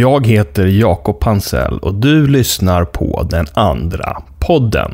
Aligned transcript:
Jag 0.00 0.26
heter 0.26 0.66
Jakob 0.66 1.20
Pansell 1.20 1.78
och 1.78 1.94
du 1.94 2.26
lyssnar 2.26 2.84
på 2.84 3.26
Den 3.30 3.46
andra 3.54 4.22
podden. 4.38 4.92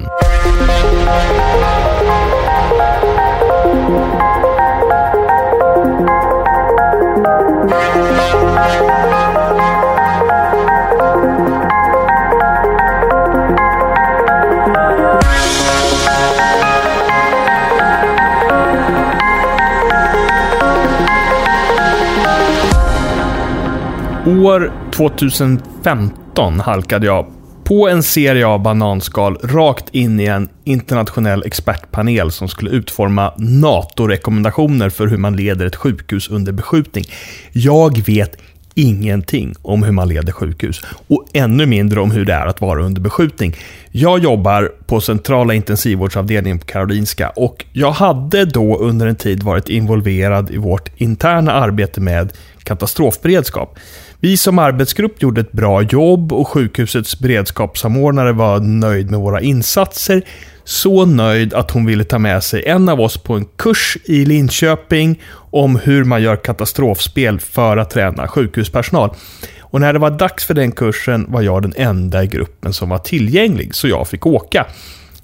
År 24.45 24.86
2015 24.97 26.61
halkade 26.61 27.07
jag 27.07 27.27
på 27.65 27.89
en 27.89 28.03
serie 28.03 28.47
av 28.47 28.63
bananskal 28.63 29.39
rakt 29.43 29.89
in 29.95 30.21
i 30.21 30.25
en 30.25 30.49
internationell 30.65 31.43
expertpanel 31.47 32.33
som 32.33 32.49
skulle 32.49 32.71
utforma 32.71 33.35
NATO-rekommendationer 33.37 34.91
för 34.91 35.07
hur 35.07 35.17
man 35.17 35.37
leder 35.37 35.67
ett 35.67 35.77
sjukhus 35.77 36.29
under 36.29 36.53
beskjutning. 36.53 37.05
Jag 37.53 38.07
vet 38.07 38.37
ingenting 38.75 39.55
om 39.63 39.83
hur 39.83 39.93
man 39.93 40.09
leder 40.09 40.33
sjukhus 40.33 40.81
och 41.09 41.27
ännu 41.33 41.67
mindre 41.67 42.01
om 42.01 42.11
hur 42.11 42.25
det 42.25 42.33
är 42.33 42.47
att 42.47 42.61
vara 42.61 42.85
under 42.85 43.01
beskjutning. 43.01 43.57
Jag 43.91 44.19
jobbar 44.19 44.73
på 44.87 45.01
centrala 45.01 45.55
intensivvårdsavdelningen 45.55 46.59
på 46.59 46.67
Karolinska 46.67 47.29
och 47.29 47.65
jag 47.73 47.91
hade 47.91 48.45
då 48.45 48.79
under 48.79 49.07
en 49.07 49.17
tid 49.17 49.43
varit 49.43 49.69
involverad 49.69 50.51
i 50.51 50.57
vårt 50.57 51.01
interna 51.01 51.53
arbete 51.53 52.01
med 52.01 52.33
katastrofberedskap. 52.67 53.79
Vi 54.21 54.37
som 54.37 54.59
arbetsgrupp 54.59 55.23
gjorde 55.23 55.41
ett 55.41 55.53
bra 55.53 55.83
jobb 55.83 56.33
och 56.33 56.49
sjukhusets 56.49 57.19
beredskapssamordnare 57.19 58.33
var 58.33 58.61
nöjd 58.61 59.11
med 59.11 59.21
våra 59.21 59.41
insatser. 59.41 60.23
Så 60.65 61.05
nöjd 61.05 61.55
att 61.55 61.71
hon 61.71 61.87
ville 61.87 62.05
ta 62.05 62.19
med 62.19 62.45
sig 62.45 62.65
en 62.67 62.89
av 62.89 63.01
oss 63.01 63.19
på 63.19 63.35
en 63.35 63.45
kurs 63.57 63.97
i 64.05 64.25
Linköping 64.25 65.23
om 65.51 65.77
hur 65.77 66.05
man 66.05 66.23
gör 66.23 66.37
katastrofspel 66.37 67.41
för 67.41 67.77
att 67.77 67.91
träna 67.91 68.29
sjukhuspersonal. 68.29 69.15
Och 69.61 69.81
när 69.81 69.93
det 69.93 69.99
var 69.99 70.11
dags 70.11 70.45
för 70.45 70.55
den 70.55 70.73
kursen 70.73 71.27
var 71.29 71.43
jag 71.43 71.63
den 71.63 71.75
enda 71.77 72.25
i 72.25 72.27
gruppen 72.27 72.73
som 72.73 72.89
var 72.89 72.99
tillgänglig, 72.99 73.75
så 73.75 73.89
jag 73.89 74.09
fick 74.09 74.27
åka. 74.27 74.67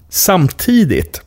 Samtidigt 0.08 1.22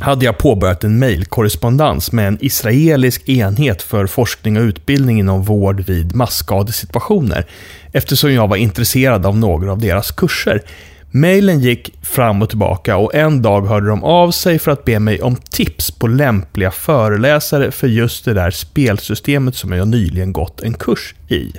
hade 0.00 0.24
jag 0.24 0.38
påbörjat 0.38 0.84
en 0.84 0.98
mejlkorrespondens 0.98 2.12
med 2.12 2.28
en 2.28 2.38
israelisk 2.40 3.28
enhet 3.28 3.82
för 3.82 4.06
forskning 4.06 4.56
och 4.56 4.62
utbildning 4.62 5.18
inom 5.18 5.42
vård 5.42 5.80
vid 5.80 6.14
masskadesituationer, 6.14 7.46
eftersom 7.92 8.32
jag 8.32 8.48
var 8.48 8.56
intresserad 8.56 9.26
av 9.26 9.38
några 9.38 9.72
av 9.72 9.78
deras 9.78 10.10
kurser. 10.10 10.62
Mejlen 11.10 11.60
gick 11.60 11.94
fram 12.02 12.42
och 12.42 12.48
tillbaka 12.48 12.96
och 12.96 13.14
en 13.14 13.42
dag 13.42 13.66
hörde 13.66 13.88
de 13.88 14.04
av 14.04 14.30
sig 14.30 14.58
för 14.58 14.70
att 14.70 14.84
be 14.84 14.98
mig 14.98 15.22
om 15.22 15.36
tips 15.36 15.90
på 15.90 16.06
lämpliga 16.06 16.70
föreläsare 16.70 17.70
för 17.70 17.88
just 17.88 18.24
det 18.24 18.34
där 18.34 18.50
spelsystemet 18.50 19.56
som 19.56 19.72
jag 19.72 19.88
nyligen 19.88 20.32
gått 20.32 20.60
en 20.60 20.74
kurs 20.74 21.14
i. 21.28 21.52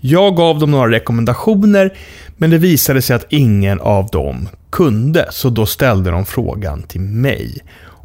Jag 0.00 0.36
gav 0.36 0.58
dem 0.58 0.70
några 0.70 0.90
rekommendationer, 0.90 1.94
men 2.36 2.50
det 2.50 2.58
visade 2.58 3.02
sig 3.02 3.16
att 3.16 3.26
ingen 3.28 3.80
av 3.80 4.06
dem 4.06 4.48
kunde, 4.70 5.28
så 5.30 5.50
då 5.50 5.66
ställde 5.66 6.10
de 6.10 6.26
frågan 6.26 6.82
till 6.82 7.00
mig 7.00 7.58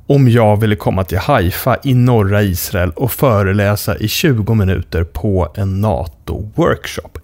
om 0.08 0.30
jag 0.30 0.60
ville 0.60 0.76
komma 0.76 1.04
till 1.04 1.18
Haifa 1.18 1.78
i 1.84 1.94
norra 1.94 2.44
Israel 2.44 2.92
och 2.96 3.12
föreläsa 3.12 3.98
i 3.98 4.08
20 4.08 4.54
minuter 4.54 5.04
på 5.04 5.54
en 5.56 5.82
NATO-workshop. 5.82 7.20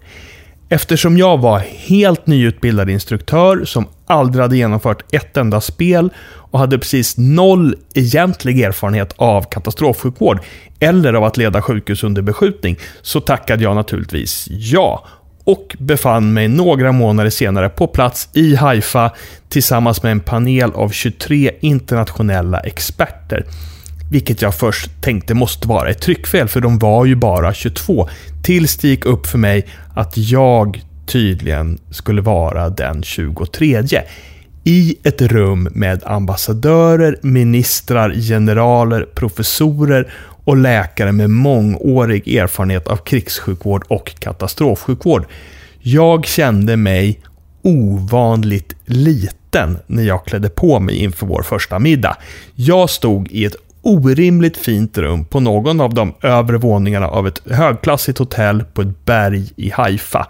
Eftersom 0.68 1.18
jag 1.18 1.38
var 1.38 1.58
helt 1.58 2.26
nyutbildad 2.26 2.90
instruktör 2.90 3.64
som 3.64 3.86
aldrig 4.06 4.42
hade 4.42 4.56
genomfört 4.56 5.14
ett 5.14 5.36
enda 5.36 5.60
spel 5.60 6.10
och 6.24 6.58
hade 6.58 6.78
precis 6.78 7.16
noll 7.16 7.76
egentlig 7.94 8.60
erfarenhet 8.60 9.14
av 9.16 9.42
katastrofsjukvård 9.42 10.40
eller 10.80 11.14
av 11.14 11.24
att 11.24 11.36
leda 11.36 11.62
sjukhus 11.62 12.04
under 12.04 12.22
beskjutning, 12.22 12.78
så 13.02 13.20
tackade 13.20 13.62
jag 13.62 13.76
naturligtvis 13.76 14.48
ja 14.50 15.06
och 15.44 15.76
befann 15.78 16.32
mig 16.32 16.48
några 16.48 16.92
månader 16.92 17.30
senare 17.30 17.68
på 17.68 17.86
plats 17.86 18.28
i 18.32 18.54
Haifa 18.54 19.12
tillsammans 19.48 20.02
med 20.02 20.12
en 20.12 20.20
panel 20.20 20.72
av 20.74 20.88
23 20.88 21.50
internationella 21.60 22.60
experter. 22.60 23.44
Vilket 24.10 24.42
jag 24.42 24.54
först 24.54 24.90
tänkte 25.02 25.34
måste 25.34 25.68
vara 25.68 25.90
ett 25.90 26.00
tryckfel, 26.00 26.48
för 26.48 26.60
de 26.60 26.78
var 26.78 27.04
ju 27.04 27.14
bara 27.14 27.54
22. 27.54 28.08
Tills 28.42 28.76
det 28.76 28.88
gick 28.88 29.06
upp 29.06 29.26
för 29.26 29.38
mig 29.38 29.66
att 29.94 30.16
jag 30.16 30.82
tydligen 31.06 31.78
skulle 31.90 32.20
vara 32.20 32.70
den 32.70 33.02
23. 33.02 33.82
I 34.64 34.96
ett 35.02 35.22
rum 35.22 35.68
med 35.72 36.02
ambassadörer, 36.04 37.18
ministrar, 37.22 38.14
generaler, 38.14 39.06
professorer 39.14 40.12
och 40.44 40.56
läkare 40.56 41.12
med 41.12 41.30
mångårig 41.30 42.34
erfarenhet 42.34 42.88
av 42.88 42.96
krigssjukvård 42.96 43.84
och 43.88 44.14
katastrofsjukvård. 44.18 45.24
Jag 45.80 46.26
kände 46.26 46.76
mig 46.76 47.20
ovanligt 47.62 48.74
liten 48.84 49.78
när 49.86 50.02
jag 50.02 50.24
klädde 50.24 50.48
på 50.48 50.80
mig 50.80 50.96
inför 50.96 51.26
vår 51.26 51.42
första 51.42 51.78
middag. 51.78 52.16
Jag 52.54 52.90
stod 52.90 53.28
i 53.30 53.44
ett 53.44 53.56
orimligt 53.82 54.56
fint 54.56 54.98
rum 54.98 55.24
på 55.24 55.40
någon 55.40 55.80
av 55.80 55.94
de 55.94 56.14
övre 56.22 56.58
våningarna 56.58 57.08
av 57.08 57.26
ett 57.26 57.42
högklassigt 57.50 58.18
hotell 58.18 58.64
på 58.64 58.82
ett 58.82 59.04
berg 59.04 59.52
i 59.56 59.70
Haifa 59.70 60.26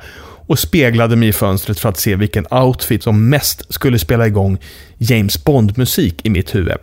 och 0.46 0.58
speglade 0.58 1.16
mig 1.16 1.28
i 1.28 1.32
fönstret 1.32 1.80
för 1.80 1.88
att 1.88 1.98
se 1.98 2.16
vilken 2.16 2.46
outfit 2.50 3.02
som 3.02 3.28
mest 3.28 3.74
skulle 3.74 3.98
spela 3.98 4.26
igång 4.26 4.58
James 4.98 5.44
Bond-musik 5.44 6.26
i 6.26 6.30
mitt 6.30 6.54
huvud. 6.54 6.76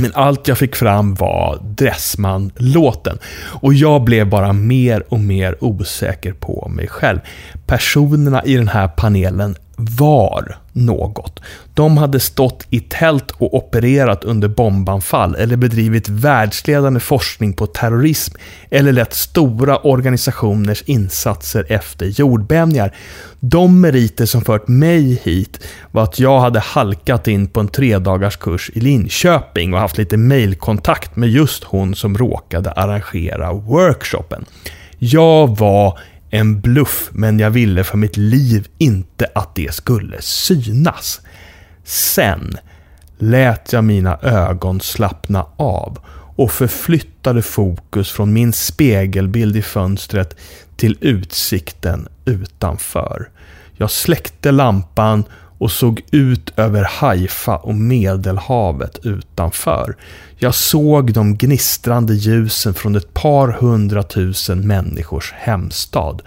Men 0.00 0.12
allt 0.14 0.48
jag 0.48 0.58
fick 0.58 0.76
fram 0.76 1.14
var 1.14 1.58
Dressman-låten. 1.62 3.18
Och 3.44 3.74
jag 3.74 4.04
blev 4.04 4.28
bara 4.28 4.52
mer 4.52 5.04
och 5.08 5.20
mer 5.20 5.64
osäker 5.64 6.32
på 6.32 6.68
mig 6.68 6.88
själv. 6.88 7.18
Personerna 7.66 8.44
i 8.44 8.56
den 8.56 8.68
här 8.68 8.88
panelen 8.88 9.56
var 9.76 10.56
något. 10.78 11.40
De 11.74 11.96
hade 11.96 12.20
stått 12.20 12.66
i 12.70 12.80
tält 12.80 13.30
och 13.30 13.54
opererat 13.54 14.24
under 14.24 14.48
bombanfall 14.48 15.34
eller 15.34 15.56
bedrivit 15.56 16.08
världsledande 16.08 17.00
forskning 17.00 17.52
på 17.52 17.66
terrorism 17.66 18.34
eller 18.70 18.92
lett 18.92 19.14
stora 19.14 19.76
organisationers 19.76 20.82
insatser 20.82 21.66
efter 21.68 22.06
jordbävningar. 22.06 22.94
De 23.40 23.80
meriter 23.80 24.26
som 24.26 24.42
fört 24.42 24.68
mig 24.68 25.20
hit 25.24 25.66
var 25.90 26.02
att 26.02 26.18
jag 26.18 26.40
hade 26.40 26.60
halkat 26.60 27.28
in 27.28 27.46
på 27.46 27.60
en 27.60 27.68
tredagarskurs 27.68 28.70
i 28.74 28.80
Linköping 28.80 29.74
och 29.74 29.80
haft 29.80 29.98
lite 29.98 30.16
mejlkontakt 30.16 31.16
med 31.16 31.28
just 31.28 31.64
hon 31.64 31.94
som 31.94 32.18
råkade 32.18 32.70
arrangera 32.70 33.52
workshopen. 33.52 34.44
Jag 34.98 35.58
var 35.58 35.98
en 36.30 36.60
bluff, 36.60 37.08
men 37.12 37.38
jag 37.38 37.50
ville 37.50 37.84
för 37.84 37.98
mitt 37.98 38.16
liv 38.16 38.68
inte 38.78 39.26
att 39.34 39.54
det 39.54 39.74
skulle 39.74 40.22
synas. 40.22 41.20
Sen 41.84 42.56
lät 43.18 43.72
jag 43.72 43.84
mina 43.84 44.18
ögon 44.22 44.80
slappna 44.80 45.46
av 45.56 45.98
och 46.36 46.52
förflyttade 46.52 47.42
fokus 47.42 48.12
från 48.12 48.32
min 48.32 48.52
spegelbild 48.52 49.56
i 49.56 49.62
fönstret 49.62 50.36
till 50.76 50.98
utsikten 51.00 52.08
utanför. 52.24 53.28
Jag 53.76 53.90
släckte 53.90 54.50
lampan 54.50 55.24
och 55.58 55.70
såg 55.70 56.02
ut 56.10 56.52
över 56.56 56.84
Haifa 56.84 57.56
och 57.56 57.74
Medelhavet 57.74 58.98
utanför. 59.06 59.96
Jag 60.36 60.54
såg 60.54 61.12
de 61.12 61.36
gnistrande 61.36 62.14
ljusen 62.14 62.74
från 62.74 62.96
ett 62.96 63.14
par 63.14 63.48
hundratusen 63.48 64.66
människors 64.66 65.32
hemstad. 65.36 66.22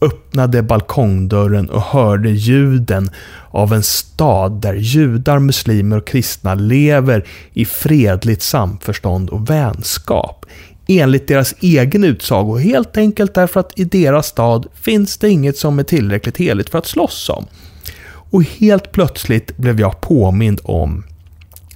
Öppnade 0.00 0.62
balkongdörren 0.62 1.70
och 1.70 1.82
hörde 1.82 2.30
ljuden 2.30 3.10
av 3.50 3.72
en 3.72 3.82
stad 3.82 4.52
där 4.52 4.74
judar, 4.74 5.38
muslimer 5.38 5.96
och 5.96 6.06
kristna 6.06 6.54
lever 6.54 7.24
i 7.52 7.64
fredligt 7.64 8.42
samförstånd 8.42 9.30
och 9.30 9.50
vänskap. 9.50 10.46
Enligt 10.86 11.28
deras 11.28 11.54
egen 11.60 12.04
utsago, 12.04 12.56
helt 12.56 12.96
enkelt 12.96 13.34
därför 13.34 13.60
att 13.60 13.78
i 13.78 13.84
deras 13.84 14.26
stad 14.26 14.66
finns 14.74 15.18
det 15.18 15.30
inget 15.30 15.56
som 15.56 15.78
är 15.78 15.82
tillräckligt 15.82 16.36
heligt 16.36 16.70
för 16.70 16.78
att 16.78 16.86
slåss 16.86 17.28
om. 17.28 17.46
Och 18.34 18.44
helt 18.44 18.92
plötsligt 18.92 19.56
blev 19.56 19.80
jag 19.80 20.00
påmind 20.00 20.60
om 20.64 21.04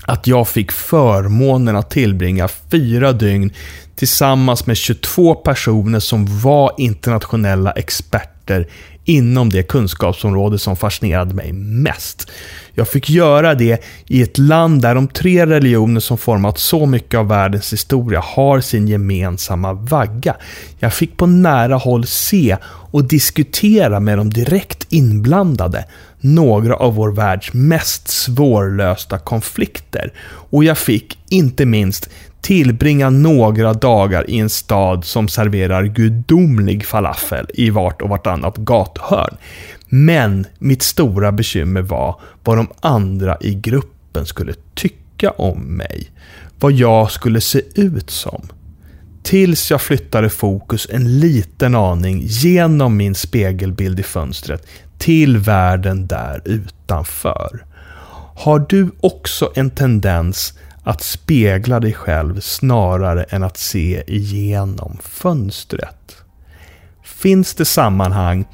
att 0.07 0.27
jag 0.27 0.49
fick 0.49 0.73
förmånen 0.73 1.77
att 1.77 1.91
tillbringa 1.91 2.49
fyra 2.49 3.13
dygn 3.13 3.53
tillsammans 3.97 4.67
med 4.67 4.77
22 4.77 5.35
personer 5.35 6.01
som 6.01 6.41
var 6.41 6.73
internationella 6.79 7.71
experter 7.73 8.38
experter 8.49 8.67
inom 9.05 9.51
det 9.51 9.63
kunskapsområde 9.63 10.59
som 10.59 10.77
fascinerade 10.77 11.35
mig 11.35 11.53
mest. 11.53 12.31
Jag 12.75 12.89
fick 12.89 13.11
göra 13.11 13.55
det 13.55 13.85
i 14.07 14.23
ett 14.23 14.39
land 14.39 14.83
där 14.83 14.95
de 14.95 15.09
tre 15.09 15.47
religioner 15.47 16.01
som 16.01 16.19
format 16.19 16.59
så 16.59 16.87
mycket 16.87 17.19
av 17.19 17.29
världens 17.29 17.73
historia 17.73 18.21
har 18.21 18.61
sin 18.61 18.89
gemensamma 18.89 19.73
vagga. 19.73 20.37
Jag 20.79 20.95
fick 20.95 21.17
på 21.17 21.27
nära 21.27 21.77
håll 21.77 22.07
se 22.07 22.57
och 22.93 23.05
diskutera 23.05 24.01
med 24.01 24.19
de 24.19 24.31
direkt 24.31 24.87
inblandade 24.91 25.85
några 26.21 26.77
av 26.77 26.95
vår 26.95 27.13
världs 27.13 27.53
mest 27.53 28.09
svårlösta 28.09 29.19
konflikter. 29.19 30.13
Och 30.51 30.65
jag 30.65 30.79
fick, 30.79 31.19
inte 31.29 31.67
minst, 31.67 32.09
tillbringa 32.41 33.11
några 33.11 33.75
dagar 33.75 34.31
i 34.31 34.39
en 34.39 34.51
stad 34.51 35.05
som 35.05 35.29
serverar 35.29 35.85
gudomlig 35.85 36.87
falafel 36.87 37.47
i 37.55 37.71
vart 37.71 38.03
och 38.03 38.09
vartannat 38.09 38.57
gathörn. 38.57 39.37
Men 39.89 40.47
mitt 40.59 40.83
stora 40.83 41.33
bekymmer 41.33 41.83
var 41.83 42.21
vad 42.45 42.57
de 42.57 42.69
andra 42.81 43.37
i 43.41 43.55
gruppen 43.55 44.27
skulle 44.27 44.55
tycka 44.75 45.31
om 45.31 45.61
mig. 45.61 46.11
Vad 46.61 46.73
jag 46.73 47.11
skulle 47.11 47.41
se 47.41 47.63
ut 47.75 48.11
som. 48.11 48.49
Tills 49.23 49.71
jag 49.71 49.83
flyttade 49.83 50.31
fokus 50.31 50.89
en 50.91 51.21
liten 51.21 51.75
aning 51.75 52.23
genom 52.27 52.97
min 52.97 53.15
spegelbild 53.15 54.01
i 54.01 54.03
fönstret 54.03 54.67
till 54.99 55.39
världen 55.39 56.07
där 56.07 56.43
utanför. 56.45 57.65
Har 58.37 58.59
du 58.69 58.91
också 59.01 59.53
en 59.55 59.71
tendens 59.71 60.55
att 60.89 61.03
spegla 61.03 61.81
dig 61.81 61.93
själv 61.93 62.41
snarare 62.41 63.23
än 63.23 63.45
att 63.45 63.57
se 63.57 64.03
igenom 64.07 64.99
fönstret? 65.03 66.17
Finns 67.03 67.55
det 67.55 67.65
sammanhang 67.65 68.47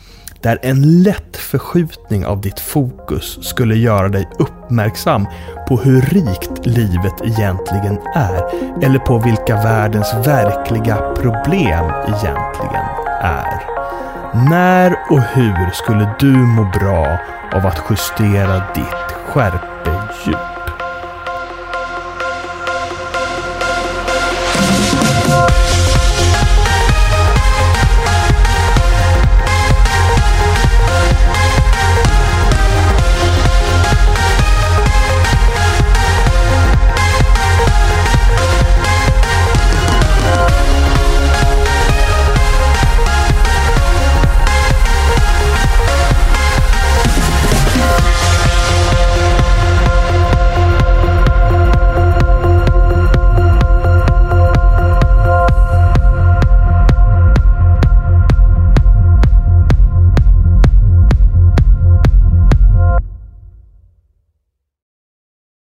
där 0.43 0.59
en 0.63 1.03
lätt 1.03 1.37
förskjutning 1.37 2.27
av 2.27 2.41
ditt 2.41 2.61
fokus 2.61 3.39
skulle 3.43 3.77
göra 3.77 4.09
dig 4.09 4.29
uppmärksam 4.39 5.27
på 5.69 5.77
hur 5.77 6.01
rikt 6.01 6.67
livet 6.67 7.15
egentligen 7.25 7.99
är 8.15 8.35
eller 8.85 8.99
på 8.99 9.19
vilka 9.19 9.57
världens 9.57 10.15
verkliga 10.15 10.97
problem 10.97 11.85
egentligen 12.07 12.87
är. 13.23 13.61
När 14.51 14.91
och 15.11 15.21
hur 15.23 15.71
skulle 15.71 16.15
du 16.21 16.33
må 16.33 16.65
bra 16.65 17.19
av 17.53 17.67
att 17.67 17.83
justera 17.91 18.73
ditt 18.75 19.13
skärpedjup? 19.27 20.54